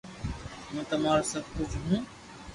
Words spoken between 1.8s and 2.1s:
ھون